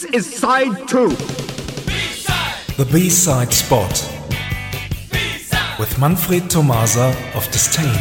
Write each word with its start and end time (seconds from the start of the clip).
This 0.00 0.14
is 0.14 0.36
side 0.38 0.88
two. 0.88 1.10
The 2.78 2.88
B-side 2.90 3.52
spot 3.52 3.92
with 5.78 5.98
Manfred 5.98 6.48
Tomasa 6.48 7.14
of 7.34 7.44
Disdain. 7.52 8.00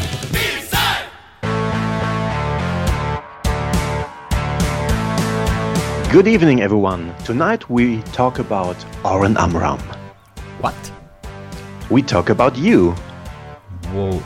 Good 6.10 6.30
evening, 6.30 6.62
everyone. 6.62 7.14
Tonight 7.26 7.70
we 7.70 8.02
talk 8.14 8.40
about 8.40 8.78
Oren 9.04 9.36
Amram. 9.36 9.80
What? 10.62 10.92
We 11.90 12.02
talk 12.02 12.30
about 12.30 12.58
you. 12.58 12.92
Whoa, 13.92 14.20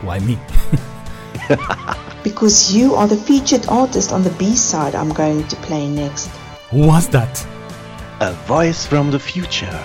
why 0.00 0.20
me? 0.20 0.38
Because 2.24 2.74
you 2.74 2.94
are 2.94 3.08
the 3.08 3.16
featured 3.16 3.66
artist 3.68 4.10
on 4.10 4.22
the 4.24 4.30
B 4.30 4.56
side 4.56 4.94
I'm 4.94 5.12
going 5.12 5.46
to 5.48 5.56
play 5.56 5.86
next. 5.86 6.30
Who 6.70 6.86
was 6.86 7.08
that? 7.08 7.44
A 8.20 8.32
voice 8.46 8.86
from 8.86 9.10
the 9.10 9.18
future. 9.18 9.84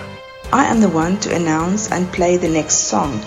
I 0.54 0.66
am 0.66 0.82
the 0.82 0.90
one 0.90 1.20
to 1.22 1.36
announce 1.36 1.92
and 1.92 2.14
play 2.14 2.38
the 2.38 2.48
next 2.48 2.76
song, 2.90 3.20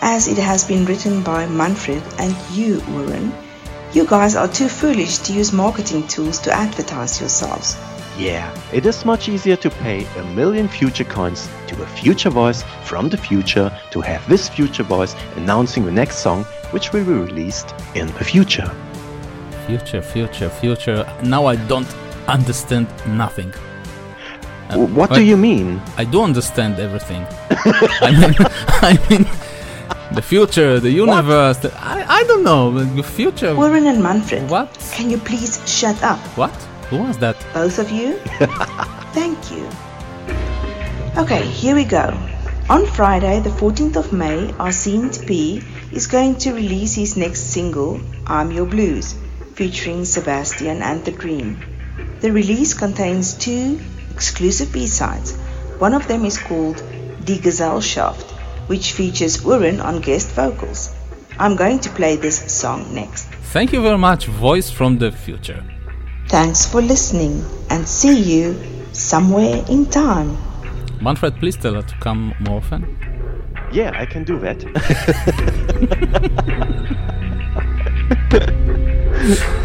as 0.00 0.26
it 0.26 0.36
has 0.36 0.64
been 0.64 0.84
written 0.84 1.22
by 1.22 1.46
Manfred 1.46 2.02
and 2.18 2.34
you, 2.50 2.82
Oren. 2.92 3.32
You 3.92 4.04
guys 4.04 4.34
are 4.34 4.48
too 4.48 4.68
foolish 4.68 5.18
to 5.18 5.32
use 5.32 5.52
marketing 5.52 6.08
tools 6.08 6.40
to 6.40 6.52
advertise 6.52 7.20
yourselves. 7.20 7.76
Yeah, 8.18 8.52
it 8.72 8.84
is 8.84 9.04
much 9.04 9.28
easier 9.28 9.54
to 9.56 9.70
pay 9.70 10.06
a 10.16 10.24
million 10.34 10.66
future 10.66 11.04
coins 11.04 11.48
to 11.68 11.80
a 11.84 11.86
future 11.86 12.30
voice 12.30 12.64
from 12.82 13.08
the 13.08 13.16
future 13.16 13.70
to 13.92 14.00
have 14.00 14.28
this 14.28 14.48
future 14.48 14.82
voice 14.82 15.14
announcing 15.36 15.84
the 15.84 15.92
next 15.92 16.16
song 16.16 16.42
which 16.72 16.92
will 16.92 17.04
be 17.04 17.12
released 17.12 17.76
in 17.94 18.08
the 18.08 18.24
future. 18.24 18.68
Future, 19.68 20.02
future, 20.02 20.50
future. 20.50 21.06
Now 21.22 21.46
I 21.46 21.54
don't 21.54 21.86
understand 22.28 22.88
nothing. 23.06 23.52
Uh, 24.70 24.86
what 24.86 25.12
do 25.12 25.22
you 25.22 25.36
mean? 25.36 25.80
I 25.96 26.04
do 26.04 26.22
understand 26.22 26.78
everything. 26.78 27.26
I 27.50 28.10
mean, 28.20 28.34
I 28.90 28.98
mean, 29.10 29.26
the 30.14 30.22
future, 30.22 30.80
the 30.80 30.90
universe. 30.90 31.58
The, 31.58 31.72
I, 31.76 32.20
I 32.20 32.22
don't 32.24 32.42
know. 32.44 32.70
The 32.72 33.02
future. 33.02 33.54
Oren 33.54 33.86
and 33.86 34.02
Manfred, 34.02 34.48
What? 34.50 34.72
can 34.94 35.10
you 35.10 35.18
please 35.18 35.60
shut 35.70 36.02
up? 36.02 36.18
What? 36.38 36.52
Who 36.90 36.98
was 36.98 37.18
that? 37.18 37.36
Both 37.52 37.78
of 37.78 37.90
you? 37.90 38.16
Thank 39.12 39.50
you. 39.50 39.68
Okay, 41.16 41.42
here 41.46 41.74
we 41.74 41.84
go. 41.84 42.16
On 42.70 42.86
Friday, 42.86 43.40
the 43.40 43.50
14th 43.50 43.96
of 43.96 44.12
May, 44.12 44.48
Arsine 44.58 45.10
P 45.26 45.62
is 45.92 46.06
going 46.06 46.36
to 46.36 46.52
release 46.54 46.94
his 46.94 47.16
next 47.16 47.52
single, 47.52 48.00
I'm 48.26 48.50
Your 48.50 48.66
Blues, 48.66 49.14
featuring 49.54 50.04
Sebastian 50.06 50.80
and 50.82 51.04
the 51.04 51.12
Dream. 51.12 51.58
The 52.24 52.32
release 52.32 52.72
contains 52.72 53.34
two 53.34 53.78
exclusive 54.10 54.72
B-sides. 54.72 55.36
One 55.78 55.92
of 55.92 56.08
them 56.08 56.24
is 56.24 56.38
called 56.38 56.82
Die 57.22 57.36
Gesellschaft, 57.36 58.30
which 58.66 58.92
features 58.92 59.44
Oren 59.44 59.78
on 59.78 60.00
guest 60.00 60.30
vocals. 60.30 60.90
I'm 61.38 61.54
going 61.54 61.80
to 61.80 61.90
play 61.90 62.16
this 62.16 62.38
song 62.50 62.94
next. 62.94 63.26
Thank 63.52 63.74
you 63.74 63.82
very 63.82 63.98
much, 63.98 64.24
voice 64.24 64.70
from 64.70 64.96
the 64.96 65.12
future. 65.12 65.62
Thanks 66.28 66.64
for 66.64 66.80
listening 66.80 67.44
and 67.68 67.86
see 67.86 68.18
you 68.18 68.56
somewhere 68.94 69.62
in 69.68 69.84
time. 69.84 70.38
Manfred, 71.02 71.36
please 71.36 71.58
tell 71.58 71.74
her 71.74 71.82
to 71.82 71.94
come 71.96 72.34
more 72.40 72.56
often. 72.56 72.86
Yeah, 73.70 73.92
I 73.94 74.06
can 74.06 74.24
do 74.24 74.38
that. 74.38 74.64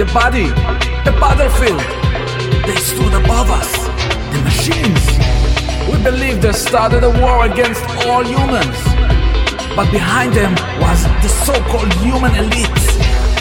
The 0.00 0.06
body, 0.14 0.46
the 1.04 1.12
battlefield. 1.20 1.78
They 2.64 2.76
stood 2.76 3.12
above 3.22 3.50
us. 3.50 3.70
The 4.32 4.40
machines. 4.40 5.04
We 5.90 6.02
believed 6.02 6.40
they 6.40 6.52
started 6.52 7.04
a 7.04 7.10
war 7.20 7.44
against 7.44 7.84
all 8.06 8.24
humans. 8.24 8.78
But 9.76 9.92
behind 9.92 10.32
them 10.32 10.52
was 10.80 11.04
the 11.20 11.28
so-called 11.28 11.92
human 12.00 12.34
elite 12.34 12.84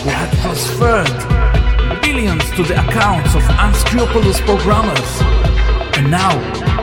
who 0.04 0.10
had 0.10 0.30
transferred 0.42 2.02
billions 2.02 2.44
to 2.58 2.64
the 2.64 2.76
accounts 2.86 3.36
of 3.36 3.44
unscrupulous 3.48 4.42
programmers. 4.42 5.12
And 5.96 6.12
now, 6.12 6.36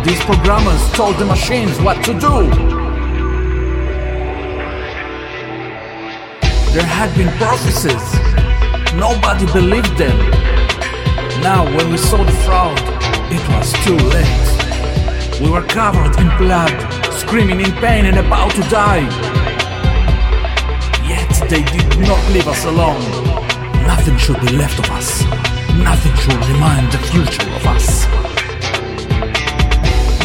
these 0.05 0.21
programmers 0.25 0.81
told 0.93 1.19
the 1.19 1.27
machines 1.27 1.79
what 1.83 2.03
to 2.07 2.15
do. 2.15 2.49
There 6.73 6.89
had 6.97 7.15
been 7.15 7.29
prophecies. 7.37 8.36
Nobody 8.97 9.45
believed 9.53 9.99
them. 9.99 10.17
Now, 11.43 11.65
when 11.77 11.91
we 11.91 11.99
saw 11.99 12.17
the 12.25 12.33
fraud, 12.47 12.81
it 13.31 13.47
was 13.53 13.71
too 13.85 13.99
late. 14.15 15.41
We 15.41 15.51
were 15.51 15.67
covered 15.67 16.19
in 16.19 16.29
blood, 16.39 16.73
screaming 17.13 17.61
in 17.61 17.73
pain 17.73 18.07
and 18.07 18.17
about 18.17 18.53
to 18.53 18.63
die. 18.71 19.05
Yet 21.07 21.29
they 21.51 21.63
did 21.63 21.99
not 22.09 22.23
leave 22.33 22.49
us 22.49 22.65
alone. 22.65 23.03
Nothing 23.87 24.17
should 24.17 24.41
be 24.41 24.57
left 24.57 24.79
of 24.79 24.91
us. 24.91 25.23
Nothing 25.77 26.15
should 26.17 26.43
remind 26.47 26.91
the 26.91 26.99
future 26.99 27.49
of 27.53 27.67
us. 27.67 28.07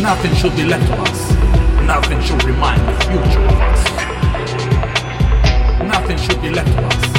Nothing 0.01 0.33
should 0.33 0.55
be 0.55 0.63
left 0.63 0.89
of 0.89 0.99
us. 1.09 1.31
Nothing 1.85 2.21
should 2.21 2.41
remind 2.45 2.81
the 2.87 2.93
future 3.03 3.43
of 3.43 3.59
us. 3.69 3.81
Nothing 5.83 6.17
should 6.17 6.41
be 6.41 6.49
left 6.51 7.10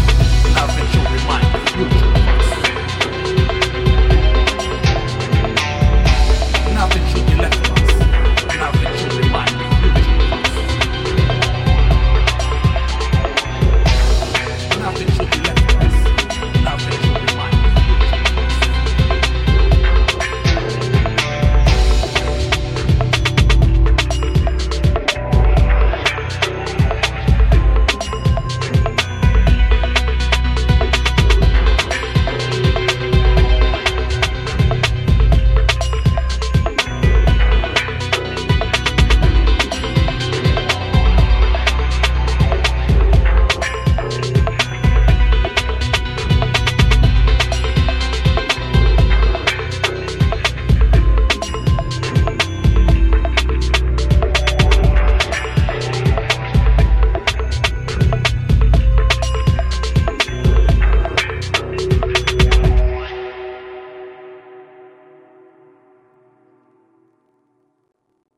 love 0.66 0.78
and 0.78 0.92
to 0.92 0.98
remind 1.00 1.54
the 1.54 1.70
future. 1.72 2.21